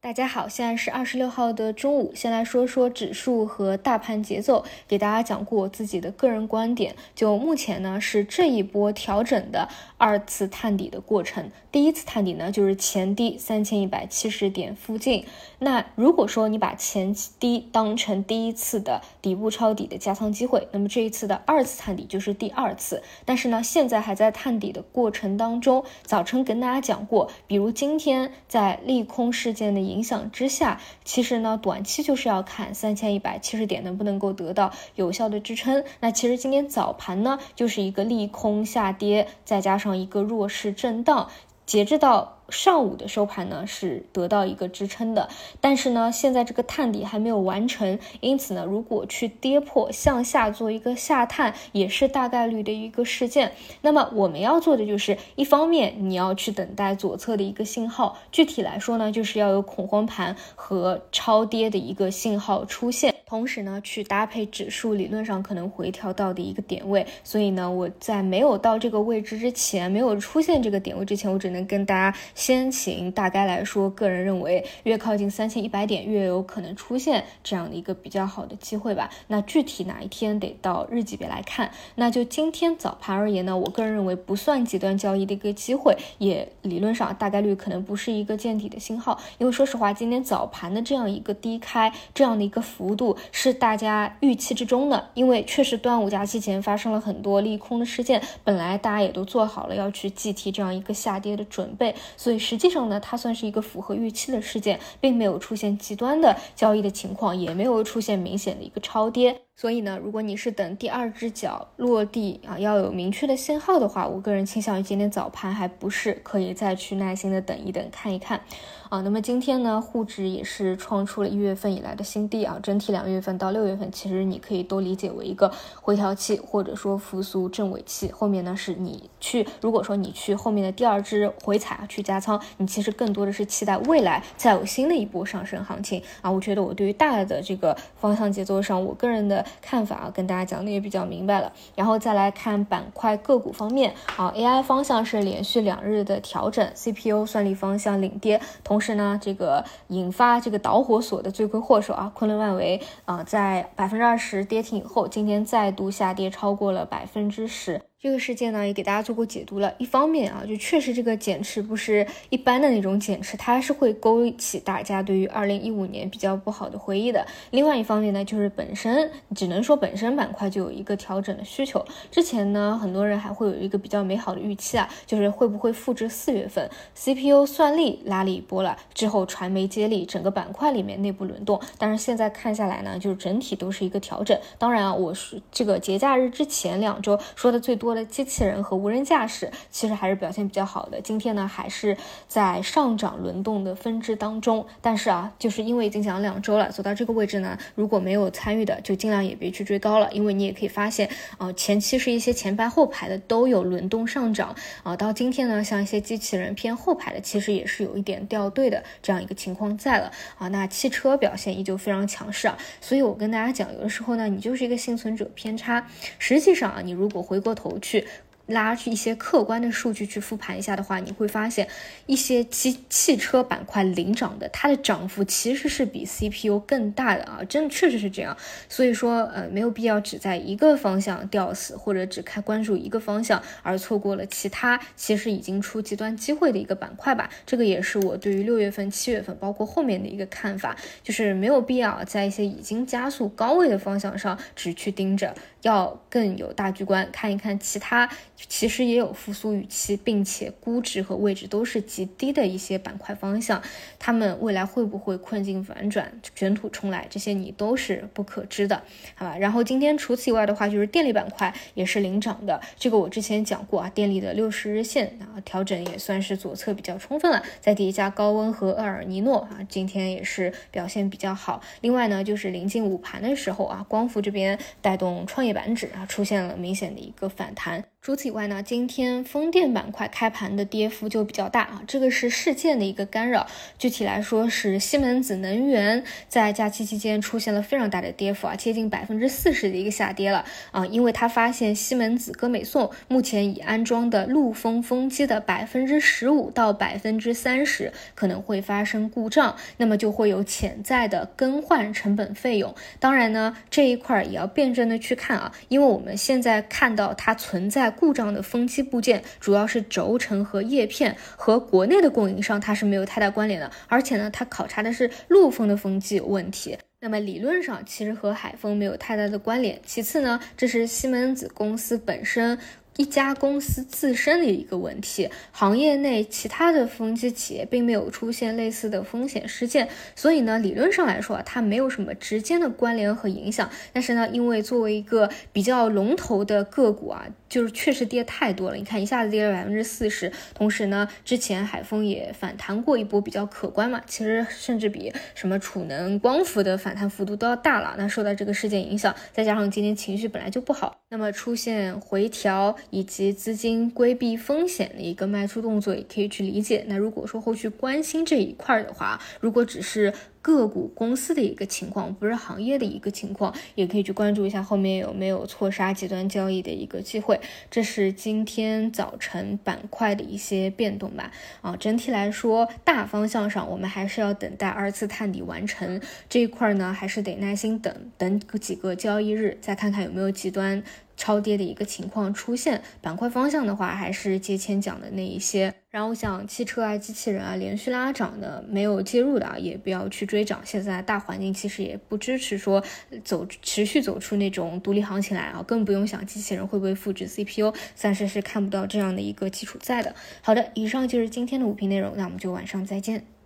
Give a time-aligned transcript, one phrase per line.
[0.00, 2.12] 大家好，现在是二十六号的中午。
[2.14, 6.94] 先来说说指数和大盘节奏，给大家讲过我自己的个人观点。
[7.16, 11.50] 就目前呢，是这一波调整的二次探底的过程。
[11.72, 15.26] 第一次探底呢，就是前低三千一百七十点附近。
[15.58, 23.02] 那如果说你把前低当成第一次的底部抄底的加仓机会，那么这一次的二次探底就是第二次。
[23.24, 25.84] 但是呢，现在还在探底的过程当中。
[26.04, 29.87] 早晨跟大家讲过，比如今天在利空事件的。
[29.88, 35.82] 影响之下，其实呢，短期就是要看三千一百七十点能不能够得到有效的支撑。
[36.00, 41.28] 那其实今天早盘呢，就是一个利空下跌，再加上一个弱势震荡，
[41.66, 42.37] 截至到。
[42.48, 45.28] 上午的收盘呢是得到一个支撑的，
[45.60, 53.52] 但是呢现在这个探底还没有完成，因此呢如果去跌破向下做一个下探，也是大概率的一个事件。
[53.82, 67.06] 那么我们要做的就是，一方面你要去等待左侧的一个信号，具体来说呢就是要有恐慌盘和超跌的一个信号出现，同时呢去搭配指数理论上可能回调到的一个点位。
[67.22, 72.16] 所以呢我在没有到这个位置之前，没有出现这个点位之前，我只能跟大家。
[72.38, 79.10] 先行大概来说，个人认为越靠近三千一百点，越有可能出现这样的一个比较好的机会吧。
[79.26, 81.72] 那具体哪一天得到日级别来看。
[81.96, 89.20] 那就今天早盘而言呢，我个人认为不算极端交易的一个机会，也理论上大概率可能不是一个见底的信号。
[89.38, 95.10] 因为说实话，今天早盘的这样一个低开，这样的一个幅度是大家预期之中的。
[95.14, 101.92] 因为确实端午假期前发生了很多利空的事件，本来大家也都做好了要去计提这样一个下跌的准备。
[102.28, 109.47] 所以实际上呢，它算是一个符合预期的事件，并没有出现极端的交易的情况，也没有出现明显的一个超跌。
[109.60, 118.40] 所以呢，如果你是等第二只脚落地啊，要有明确的信号的话，我个人倾向于今天早盘还不是可以再去耐心的等一等，看一看
[118.88, 119.00] 啊。
[119.00, 122.60] 那么今天呢，沪指也是创出了一月份以来的新低啊。
[122.62, 125.50] 整体两月份到六月份，其实你可以都理解为一个
[125.82, 128.12] 回调期，或者说复苏正尾期。
[128.12, 136.30] 后面呢，是你去，如果说你去后面的第二只回踩啊，去加仓，你其实更多的是期待未来再有新的一波上升行情啊。
[136.30, 139.44] 我觉得我对于大的这个方向节奏上，我个人的。
[139.60, 141.52] 看法啊，跟大家讲的也比较明白了。
[141.74, 148.40] 然后再来看板块个股方面啊，AI 方向是连续两日的调整，CPU 算力方向领跌。
[148.62, 157.87] 同时呢，这个引发这个导火索的罪魁祸首啊，昆仑万维啊，在百分之二十跌停以后，今天再度下跌超过了百分之十。
[158.00, 159.74] 这个事件呢，也给大家做过解读了。
[159.76, 167.26] 一方面啊，就确实这个减持不是一般的那种减持，它是会勾起大家对于二零一五年比较不好的回忆的。
[167.50, 171.84] 另外一方面呢，就是本身只能说本身板块就有一个调整的需求。
[172.08, 181.60] 之前呢，很多人还会有一个比较美好的预期啊，就是会不会复制四月份 CPU 算力拉了一波了之后，传媒接力，整个板块里面内部轮动。
[181.76, 184.38] 但是现在看下来呢，就是整体都是一个调整。
[184.56, 187.87] 当然啊，我是这个节假日之前两周说的最多。
[187.88, 191.00] 多的机器人和无人驾驶其实还是表现比较好的。
[191.00, 194.66] 今天呢，还是在上涨轮动的分支当中。
[194.82, 200.12] 但是啊，就是因为已经讲两周了，走到这个位置呢，如果没有参与的，就尽量也别去追高了。
[200.12, 204.94] 因为你也可以发现，啊，前期是一些前排后排的都有轮动上涨啊。
[204.94, 210.48] 到今天呢，像一些机器人偏后排的，其实也是有一点掉队的这样一个情况在了啊。
[210.48, 212.58] 那汽车表现依旧非常强势啊。
[212.82, 215.86] 所以我跟大家讲，有的时候呢，你就是一个幸存者偏差。
[216.18, 217.77] 实际上啊，你如果回过头。
[217.80, 218.06] 去。
[218.48, 221.68] 拉去一些客观的数据去复盘一下的话，你会发现
[222.06, 228.36] 一些汽汽车板块领涨的，它的涨幅其实是比 CPU 更大的啊，真的确实是这样。
[228.68, 237.28] 所以说，呃，没有必要只在一个方向吊死，或者只看关注一个方向而错过了其他其实已经出极端机会的一个板块吧。
[237.44, 248.08] 这个也是我对于六月份、七月份，包括后面的一个看法，就是没有必要在一些已经加速高位的方向上只去盯着，要更有大局观，看一看其他。
[248.46, 253.60] 其实也有复苏预期，并且估值和位置都是极低的一些板块方向，
[253.98, 258.82] 他们未来会不会困境反转、卷土重来，这些你都是不可知的，
[259.16, 259.36] 好吧？
[259.38, 271.60] 然后今天除此以外的话，就是电力板块也是领涨的，这个我之前讲过啊，电力的六十日线啊调整也算是左侧比较充分了，再叠加高温和厄尔尼诺啊，今天也是表现比较好。
[271.80, 277.84] 另外呢，就是临近午盘的时候啊，光伏这边带动创业板指啊出现了明显的一个反弹。
[278.00, 283.46] 除此以外呢，今天风电板块开盘的跌幅就比较大啊，这个是事件的一个干扰。
[283.78, 302.74] 具体来说是西门子能源在假期期间出现了非常大的跌幅啊，接近百分之四十的一个下跌了啊，因为他发现西门子歌美颂目前已安装的陆风风机的百分之十五到百分之三十可能会发生故障，那么就会有潜在的更换成本费用。
[303.00, 307.78] 当然呢，这一块也要辩证的去看啊，因为我们现在看到它存在。
[307.90, 313.70] 故障这样的风机部件主要是轴承和叶片，和国内的供应商它是没有太大关联的。
[313.86, 319.80] 而且呢，它考察的是陆风的风机有问题，那么理论上其实和海风没有太大的关联。
[319.86, 322.58] 其次呢，这是西门子公司本身。
[322.96, 333.70] 一家公司自身的一个问题，行业内其他的风机企业并没有出现类似的风险事件，所以呢，理论上来说啊，它没有什么直接的关联和影响。
[333.92, 338.76] 但是呢，因为作为一个比较龙头的个股啊，就是确实跌太多了。
[338.76, 344.00] 你看一下子跌了百分之四十，同时呢，之前海风也反弹过一波，比较可观嘛。
[344.06, 347.94] 其实甚至比什么储能、光伏的反弹幅度都要大了。
[347.96, 352.76] 那受到这个事件影响，再加上今天情绪本来就不好，那么出现回调。
[352.90, 356.84] 以及资金规避风险的一个卖出动作，也可以去理解。
[356.88, 367.40] 那如果说后续关心这一块的话，如果只是个股公司的一个情况，不是行业的一个情况，也可以去关注一下后面有没有错杀极端交易的一个机会。
[367.70, 371.30] 这是今天早晨板块的一些变动吧。
[371.60, 380.82] 啊，整体来说，大方向上我们还是要等待二次探底完成这一块呢，还是得耐心等等几个交易日，再看看有没有极端。
[381.20, 385.74] 超跌的一个情况出现，板块方向的话还是节前讲的那一些。
[385.90, 390.60] 然后像汽车啊、机器人啊连续拉涨的，没有介入的啊，也不要去追涨。
[390.64, 392.84] 现在大环境其实也不支持说
[393.24, 400.14] 走持续走出那种独立行情来啊，更不用想机器人会不会复制 CPU，暂时是看不到这样的一个基础在的。
[400.42, 403.37] 好的，以上就是今天的五评内容，那我们就晚上再见。